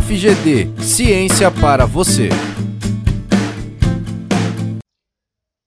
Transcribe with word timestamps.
UFGD 0.00 0.82
Ciência 0.82 1.50
para 1.60 1.84
você. 1.84 2.30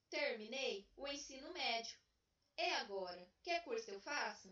Terminei 0.10 0.88
o 0.98 1.08
ensino 1.08 1.54
médio. 1.54 1.96
E 2.58 2.64
agora? 2.82 3.28
Que 3.44 3.60
curso 3.60 3.92
eu 3.92 4.00
faço? 4.02 4.50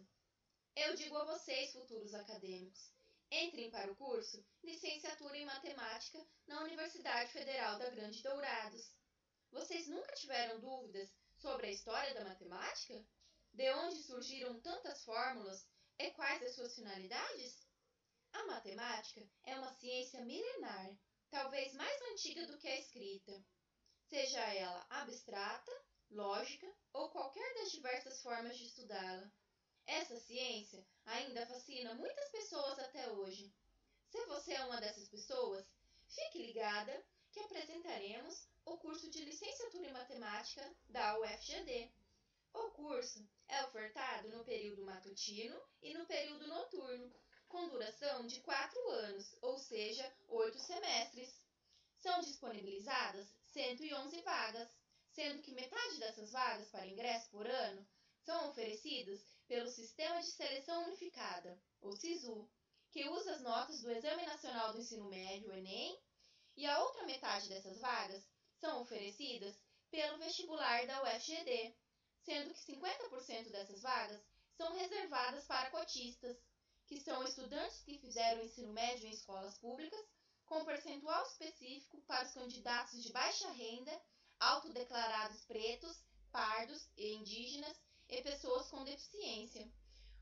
Eu 0.76 0.96
digo 0.96 1.18
a 1.18 1.26
vocês, 1.26 1.74
futuros 1.74 2.14
acadêmicos, 2.14 2.92
entrem 3.32 3.72
para 3.72 3.92
o 3.92 3.96
curso 3.96 4.46
Licenciatura 4.64 5.36
em 5.36 5.46
Matemática 5.46 6.20
na 6.48 6.64
Universidade 6.64 7.32
Federal 7.32 7.80
da 7.80 7.90
Grande 7.90 8.22
Dourados. 8.22 8.96
Vocês 9.52 9.88
nunca 9.88 10.14
tiveram 10.14 10.60
dúvidas 10.60 11.10
sobre 11.38 11.68
a 11.68 11.72
história 11.72 12.14
da 12.14 12.24
matemática? 12.24 13.04
De 13.52 13.70
onde 13.74 14.04
surgiram 14.04 14.60
tantas 14.60 15.04
fórmulas 15.04 15.66
e 15.98 16.12
quais 16.12 16.44
as 16.44 16.54
suas 16.56 16.76
finalidades? 16.76 17.71
A 18.34 18.46
matemática 18.46 19.28
é 19.44 19.56
uma 19.56 19.74
ciência 19.74 20.24
milenar, 20.26 20.96
talvez 21.30 21.74
mais 21.74 22.02
antiga 22.12 22.48
do 22.48 22.58
que 22.58 22.68
a 22.68 22.80
escrita, 22.80 23.44
seja 24.10 24.40
ela 24.54 24.86
abstrata, 24.90 25.72
lógica 26.10 26.72
ou 26.94 27.10
qualquer 27.10 27.54
das 27.56 27.72
diversas 27.72 28.22
formas 28.22 28.58
de 28.58 28.66
estudá-la. 28.66 29.32
Essa 29.86 30.20
ciência 30.20 30.86
ainda 31.06 31.46
fascina 31.48 31.94
muitas 31.96 32.30
pessoas 32.30 32.80
até 32.80 33.12
hoje. 33.12 33.54
Se 34.10 34.26
você 34.26 34.54
é 34.54 34.66
uma 34.66 34.80
dessas 34.80 35.08
pessoas, 35.08 35.66
fique 36.08 36.46
ligada 36.46 37.06
que 37.32 37.40
apresentaremos 37.40 38.48
o 38.66 38.78
curso 38.78 39.10
de 39.10 39.24
Licenciatura 39.24 39.88
em 39.88 39.94
Matemática 39.94 40.76
da 40.90 41.18
UFGD. 41.20 41.92
O 42.54 42.72
curso 42.72 43.26
é 43.48 43.64
ofertado 43.64 44.30
no 44.30 44.44
período 44.44 44.84
matutino 44.84 45.60
e 45.82 45.94
no 45.94 46.06
período 46.06 46.48
noturno, 46.48 47.14
com 47.52 47.68
duração 47.68 48.26
de 48.26 48.40
quatro 48.40 48.80
anos, 48.90 49.36
ou 49.42 49.60
seja, 49.60 50.10
oito 50.30 50.58
semestres. 50.58 51.40
São 51.98 52.22
disponibilizadas 52.22 53.28
111 53.52 54.22
vagas, 54.22 54.70
sendo 55.10 55.44
que 55.44 55.54
metade 55.54 56.00
dessas 56.00 56.32
vagas 56.32 56.70
para 56.70 56.88
ingresso 56.88 57.30
por 57.30 57.46
ano 57.46 57.86
são 58.24 58.50
oferecidas 58.50 59.22
pelo 59.48 59.70
Sistema 59.70 60.22
de 60.22 60.32
Seleção 60.32 60.86
Unificada, 60.86 61.62
ou 61.82 61.92
SISU, 61.96 62.50
que 62.90 63.08
usa 63.10 63.34
as 63.34 63.42
notas 63.42 63.82
do 63.82 63.92
Exame 63.92 64.26
Nacional 64.26 64.72
do 64.72 64.80
Ensino 64.80 65.10
Médio, 65.10 65.52
Enem, 65.52 66.00
e 66.56 66.66
a 66.66 66.80
outra 66.80 67.06
metade 67.06 67.50
dessas 67.50 67.80
vagas 67.80 68.24
são 68.60 68.82
oferecidas 68.82 69.62
pelo 69.90 70.18
vestibular 70.20 70.88
da 70.88 71.04
UFGD, 71.04 71.76
sendo 72.24 72.54
que 72.54 72.74
50% 72.74 73.50
dessas 73.52 73.82
vagas 73.82 74.22
são 74.56 74.74
reservadas 74.74 75.46
para 75.46 75.72
cotistas, 75.72 76.38
que 76.92 77.00
são 77.00 77.24
estudantes 77.24 77.82
que 77.84 77.98
fizeram 78.00 78.44
ensino 78.44 78.74
médio 78.74 79.08
em 79.08 79.12
escolas 79.12 79.58
públicas, 79.60 80.06
com 80.46 80.66
percentual 80.66 81.26
específico 81.26 82.02
para 82.02 82.28
os 82.28 82.34
candidatos 82.34 83.02
de 83.02 83.14
baixa 83.14 83.50
renda, 83.52 83.98
autodeclarados 84.38 85.46
pretos, 85.46 86.04
pardos 86.34 86.90
e 86.98 87.14
indígenas 87.14 87.82
e 88.10 88.22
pessoas 88.22 88.70
com 88.70 88.84
deficiência. 88.84 89.72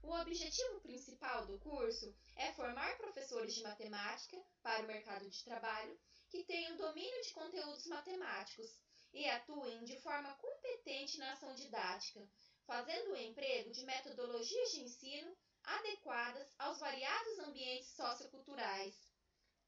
O 0.03 0.13
objetivo 0.13 0.79
principal 0.81 1.47
do 1.47 1.57
curso 1.57 2.15
é 2.35 2.53
formar 2.53 2.99
professores 2.99 3.55
de 3.55 3.63
matemática 3.63 4.39
para 4.61 4.83
o 4.83 4.87
mercado 4.87 5.27
de 5.27 5.43
trabalho 5.43 5.99
que 6.29 6.43
tenham 6.43 6.77
domínio 6.77 7.21
de 7.23 7.33
conteúdos 7.33 7.87
matemáticos 7.87 8.79
e 9.11 9.27
atuem 9.27 9.83
de 9.85 9.99
forma 10.01 10.35
competente 10.35 11.17
na 11.17 11.33
ação 11.33 11.55
didática, 11.55 12.29
fazendo 12.67 13.13
o 13.13 13.17
emprego 13.17 13.71
de 13.71 13.83
metodologias 13.85 14.69
de 14.69 14.81
ensino 14.81 15.35
adequadas 15.63 16.47
aos 16.57 16.79
variados 16.79 17.39
ambientes 17.39 17.89
socioculturais. 17.95 18.95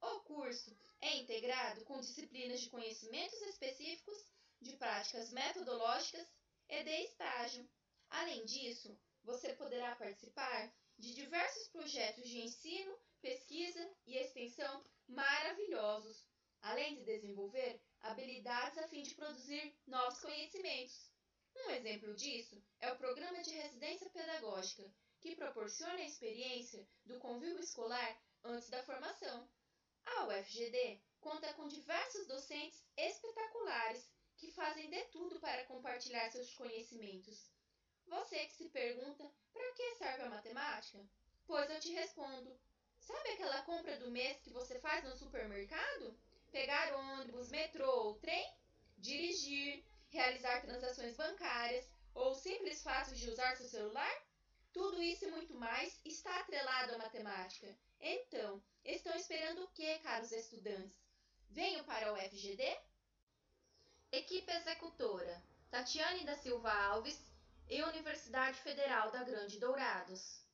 O 0.01 0.19
curso 0.21 0.75
é 0.99 1.17
integrado 1.17 1.83
com 1.85 1.99
disciplinas 1.99 2.61
de 2.61 2.69
conhecimentos 2.69 3.41
específicos, 3.41 4.17
de 4.59 4.75
práticas 4.77 5.31
metodológicas 5.31 6.27
e 6.69 6.83
de 6.83 7.03
estágio. 7.03 7.69
Além 8.09 8.45
disso, 8.45 8.97
você 9.23 9.53
poderá 9.53 9.95
participar 9.95 10.73
de 10.97 11.13
diversos 11.13 11.67
projetos 11.69 12.27
de 12.27 12.41
ensino, 12.41 12.97
pesquisa 13.21 13.89
e 14.05 14.17
extensão 14.17 14.83
maravilhosos, 15.07 16.27
além 16.61 16.95
de 16.95 17.05
desenvolver 17.05 17.81
habilidades 17.99 18.77
a 18.77 18.87
fim 18.87 19.03
de 19.03 19.15
produzir 19.15 19.75
novos 19.87 20.19
conhecimentos. 20.19 21.11
Um 21.55 21.69
exemplo 21.71 22.13
disso 22.15 22.61
é 22.79 22.91
o 22.91 22.97
Programa 22.97 23.41
de 23.41 23.51
Residência 23.51 24.09
Pedagógica, 24.09 24.89
que 25.19 25.35
proporciona 25.35 25.95
a 25.95 26.05
experiência 26.05 26.87
do 27.05 27.19
convívio 27.19 27.59
escolar 27.59 28.21
antes 28.43 28.69
da 28.69 28.83
formação. 28.83 29.47
A 30.05 30.27
UFGD 30.27 31.01
conta 31.19 31.53
com 31.53 31.67
diversos 31.67 32.25
docentes 32.27 32.83
espetaculares 32.97 34.09
que 34.37 34.51
fazem 34.51 34.89
de 34.89 35.03
tudo 35.05 35.39
para 35.39 35.65
compartilhar 35.65 36.31
seus 36.31 36.53
conhecimentos. 36.53 37.51
Você 38.07 38.45
que 38.47 38.55
se 38.55 38.69
pergunta 38.69 39.31
para 39.53 39.71
que 39.73 39.95
serve 39.95 40.23
a 40.23 40.29
matemática? 40.29 40.99
Pois 41.45 41.69
eu 41.69 41.79
te 41.79 41.91
respondo. 41.91 42.59
Sabe 42.99 43.29
aquela 43.29 43.61
compra 43.63 43.97
do 43.99 44.09
mês 44.09 44.39
que 44.41 44.51
você 44.51 44.79
faz 44.79 45.03
no 45.03 45.15
supermercado? 45.15 46.17
Pegar 46.51 46.95
ônibus, 46.95 47.49
metrô 47.49 47.89
ou 48.05 48.15
trem? 48.15 48.53
Dirigir, 48.97 49.83
realizar 50.11 50.61
transações 50.61 51.15
bancárias 51.15 51.89
ou 52.13 52.35
simples 52.35 52.83
fato 52.83 53.15
de 53.15 53.29
usar 53.29 53.55
seu 53.55 53.67
celular? 53.67 54.23
Tudo 54.71 55.01
isso 55.01 55.25
e 55.25 55.31
muito 55.31 55.53
mais 55.53 55.99
está 56.05 56.39
atrelado 56.39 56.95
à 56.95 56.97
matemática. 56.97 57.75
Então, 57.99 58.61
estão 58.85 59.15
esperando 59.15 59.63
o 59.63 59.67
que, 59.69 59.99
caros 59.99 60.31
estudantes? 60.31 60.97
Venham 61.49 61.83
para 61.83 62.13
o 62.13 62.17
FGD? 62.17 62.63
Equipe 64.11 64.51
executora: 64.51 65.43
Tatiane 65.69 66.25
da 66.25 66.35
Silva 66.35 66.71
Alves 66.71 67.19
e 67.69 67.81
Universidade 67.83 68.59
Federal 68.59 69.11
da 69.11 69.23
Grande 69.23 69.59
Dourados. 69.59 70.45